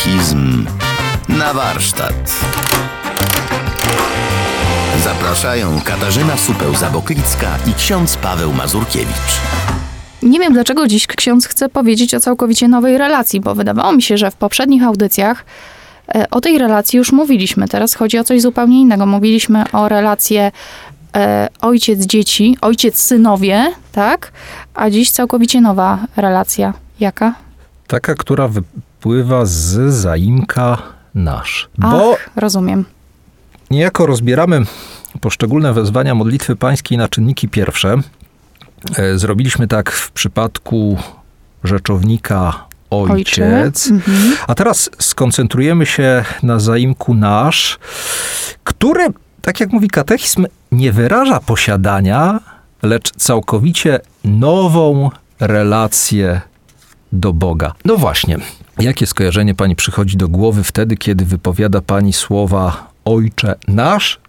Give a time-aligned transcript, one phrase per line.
[0.00, 0.66] Katechizm
[1.28, 2.44] na warsztat.
[5.04, 9.40] Zapraszają Katarzyna Supeł-Zaboklicka i ksiądz Paweł Mazurkiewicz.
[10.22, 14.18] Nie wiem, dlaczego dziś ksiądz chce powiedzieć o całkowicie nowej relacji, bo wydawało mi się,
[14.18, 15.44] że w poprzednich audycjach
[16.14, 17.68] e, o tej relacji już mówiliśmy.
[17.68, 19.06] Teraz chodzi o coś zupełnie innego.
[19.06, 20.52] Mówiliśmy o relację
[21.16, 24.32] e, ojciec-dzieci, ojciec-synowie, tak?
[24.74, 26.72] A dziś całkowicie nowa relacja.
[27.00, 27.34] Jaka?
[27.86, 28.48] Taka, która
[29.04, 30.78] wypływa z zaimka
[31.14, 31.68] nasz.
[31.78, 32.84] Bo Ach, rozumiem.
[33.70, 34.62] niejako rozbieramy
[35.20, 37.96] poszczególne wezwania modlitwy pańskiej na czynniki pierwsze.
[38.96, 40.98] E, Zrobiliśmy tak w przypadku
[41.64, 43.90] rzeczownika ojciec.
[43.90, 44.32] Mhm.
[44.46, 47.78] A teraz skoncentrujemy się na zaimku nasz,
[48.64, 49.06] który,
[49.42, 52.40] tak jak mówi katechizm, nie wyraża posiadania,
[52.82, 55.10] lecz całkowicie nową
[55.40, 56.40] relację
[57.12, 57.72] do Boga.
[57.84, 58.38] No właśnie,
[58.80, 64.20] jakie skojarzenie pani przychodzi do głowy wtedy, kiedy wypowiada pani słowa Ojcze nasz,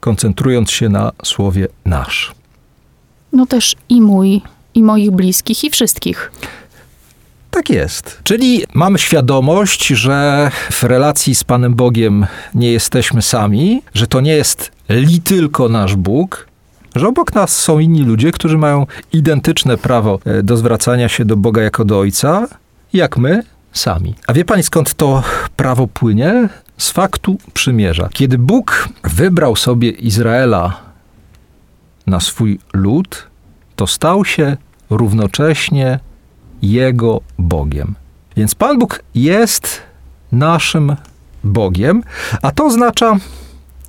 [0.00, 2.34] koncentrując się na słowie nasz?
[3.32, 4.42] No też i mój,
[4.74, 6.32] i moich bliskich, i wszystkich.
[7.50, 8.20] Tak jest.
[8.24, 14.32] Czyli mamy świadomość, że w relacji z Panem Bogiem nie jesteśmy sami, że to nie
[14.32, 16.48] jest li tylko nasz Bóg,
[16.96, 21.36] że obok nas są inni ludzie, którzy mają identyczne prawo e, do zwracania się do
[21.36, 22.48] Boga jako do Ojca,
[22.92, 23.42] jak my
[23.78, 24.14] sami.
[24.26, 25.22] A wie pani skąd to
[25.56, 26.48] prawo płynie?
[26.78, 28.08] Z faktu przymierza.
[28.12, 30.80] Kiedy Bóg wybrał sobie Izraela
[32.06, 33.26] na swój lud,
[33.76, 34.56] to stał się
[34.90, 36.00] równocześnie
[36.62, 37.94] jego Bogiem.
[38.36, 39.82] Więc Pan Bóg jest
[40.32, 40.96] naszym
[41.44, 42.02] Bogiem,
[42.42, 43.16] a to oznacza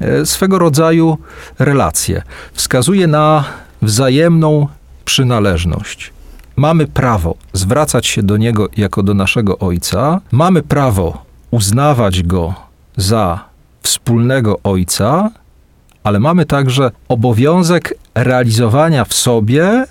[0.00, 1.18] e, swego rodzaju
[1.58, 2.22] relację.
[2.52, 3.44] Wskazuje na
[3.82, 4.68] wzajemną
[5.04, 6.12] przynależność.
[6.60, 12.54] Mamy prawo zwracać się do Niego jako do naszego Ojca, mamy prawo uznawać Go
[12.96, 13.44] za
[13.82, 15.30] wspólnego Ojca,
[16.04, 19.84] ale mamy także obowiązek realizowania w sobie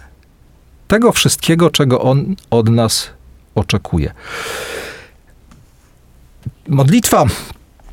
[0.87, 3.09] tego wszystkiego, czego On od nas
[3.55, 4.13] oczekuje.
[6.67, 7.25] Modlitwa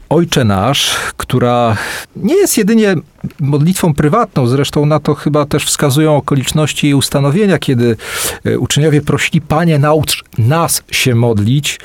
[0.09, 1.77] Ojcze Nasz, która
[2.17, 2.95] nie jest jedynie
[3.41, 7.97] modlitwą prywatną, zresztą na to chyba też wskazują okoliczności jej ustanowienia, kiedy
[8.45, 11.81] e, uczniowie prosili, Panie, naucz nas się modlić.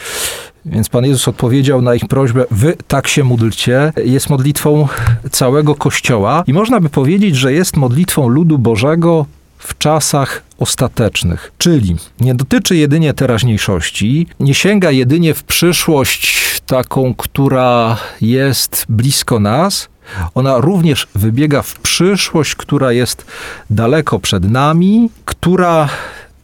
[0.65, 3.93] Więc Pan Jezus odpowiedział na ich prośbę, wy tak się módlcie.
[4.05, 4.87] Jest modlitwą
[5.31, 9.25] całego Kościoła i można by powiedzieć, że jest modlitwą ludu Bożego
[9.61, 11.51] w czasach ostatecznych.
[11.57, 19.89] Czyli nie dotyczy jedynie teraźniejszości, nie sięga jedynie w przyszłość taką, która jest blisko nas,
[20.35, 23.25] ona również wybiega w przyszłość, która jest
[23.69, 25.89] daleko przed nami, która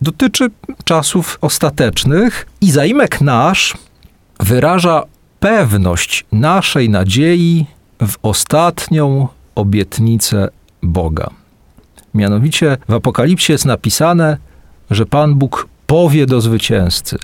[0.01, 0.49] dotyczy
[0.83, 3.73] czasów ostatecznych i zaimek nasz
[4.39, 5.03] wyraża
[5.39, 7.65] pewność naszej nadziei
[8.01, 10.49] w ostatnią obietnicę
[10.83, 11.29] Boga.
[12.17, 14.37] Mianowicie w Apokalipsie jest napisane,
[14.91, 17.17] że Pan Bóg powie do zwycięzcy: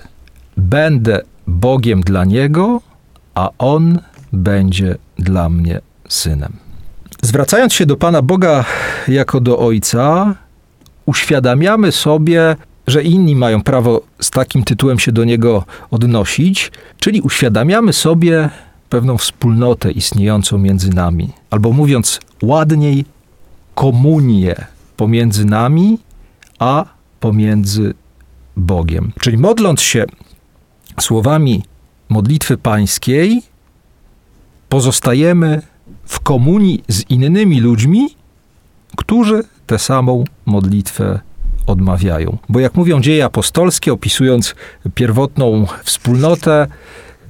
[0.58, 2.82] Będę Bogiem dla niego,
[3.36, 4.00] a on
[4.34, 6.54] będzie dla mnie synem.
[7.22, 8.66] Zwracając się do Pana Boga
[9.08, 10.36] jako do Ojca,
[11.06, 12.56] uświadamiamy sobie,
[12.88, 18.50] że inni mają prawo z takim tytułem się do Niego odnosić, czyli uświadamiamy sobie
[18.90, 23.06] pewną wspólnotę istniejącą między nami, albo mówiąc ładniej,
[23.76, 26.00] komunię pomiędzy nami,
[26.60, 26.86] a
[27.20, 27.94] pomiędzy
[28.58, 29.12] Bogiem.
[29.20, 30.06] Czyli modląc się
[31.02, 31.64] słowami
[32.10, 33.42] modlitwy pańskiej,
[34.70, 35.62] pozostajemy
[36.06, 38.08] w komunii z innymi ludźmi,
[38.98, 41.20] którzy tę samą modlitwę
[41.68, 42.38] odmawiają.
[42.50, 44.56] Bo jak mówią dzieje apostolskie, opisując
[44.96, 46.68] pierwotną wspólnotę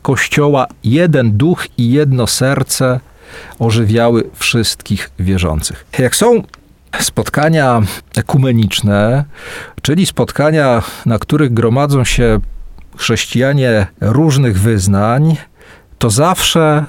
[0.01, 2.99] Kościoła, jeden duch i jedno serce
[3.59, 5.85] ożywiały wszystkich wierzących.
[5.99, 6.43] Jak są
[6.99, 7.81] spotkania
[8.17, 9.25] ekumeniczne,
[9.81, 12.39] czyli spotkania, na których gromadzą się
[12.97, 15.37] chrześcijanie różnych wyznań,
[15.99, 16.85] to zawsze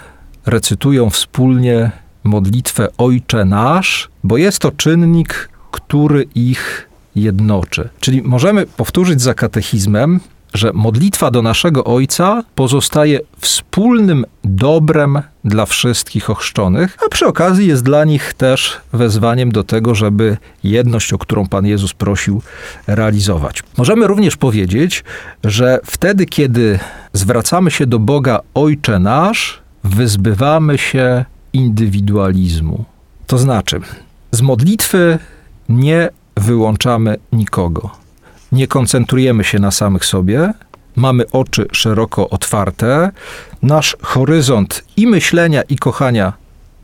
[0.47, 1.91] recytują wspólnie
[2.25, 7.89] modlitwę Ojcze Nasz, bo jest to czynnik, który ich jednoczy.
[8.01, 10.21] Czyli możemy powtórzyć za katechizmem,
[10.55, 17.83] że modlitwa do naszego Ojca pozostaje wspólnym dobrem dla wszystkich ochrzczonych, a przy okazji jest
[17.83, 22.43] dla nich też wezwaniem do tego, żeby jedność, o którą Pan Jezus prosił,
[22.87, 23.63] realizować.
[23.77, 25.05] Możemy również powiedzieć,
[25.45, 26.79] że wtedy, kiedy
[27.13, 32.85] zwracamy się do Boga Ojcze Nasz, wyzbywamy się indywidualizmu.
[33.27, 33.81] To znaczy,
[34.31, 35.19] z modlitwy
[35.69, 38.04] nie wyłączamy nikogo.
[38.55, 40.53] Nie koncentrujemy się na samych sobie,
[40.97, 43.11] mamy oczy szeroko otwarte,
[43.63, 46.33] nasz horyzont i myślenia, i kochania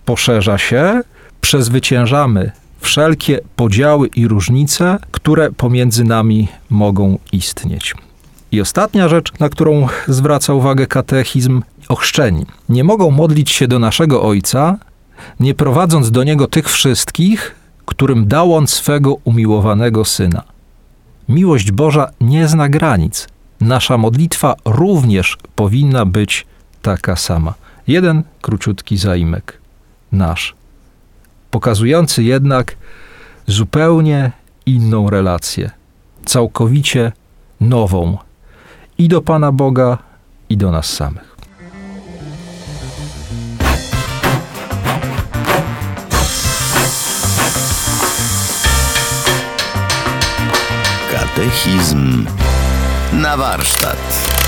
[0.05, 1.00] poszerza się,
[1.40, 2.50] przezwyciężamy
[2.81, 7.94] wszelkie podziały i różnice, które pomiędzy nami mogą istnieć.
[8.52, 12.46] I ostatnia rzecz, na którą zwraca uwagę katechizm, ochrzczeni.
[12.69, 14.78] Nie mogą modlić się do naszego Ojca,
[15.40, 17.55] nie prowadząc do Niego tych wszystkich,
[17.87, 20.43] którym dał On swego umiłowanego Syna.
[21.30, 23.28] Miłość Boża nie zna granic.
[23.60, 26.46] Nasza modlitwa również powinna być
[26.82, 27.54] taka sama.
[27.86, 29.60] Jeden króciutki zaimek.
[30.12, 30.54] Nasz.
[31.50, 32.76] Pokazujący jednak
[33.46, 34.32] zupełnie
[34.66, 35.70] inną relację.
[36.24, 37.12] Całkowicie
[37.60, 38.18] nową.
[38.98, 39.98] I do Pana Boga,
[40.48, 41.29] i do nas samych.
[51.60, 52.26] Katechizm
[53.12, 54.39] na warsztat.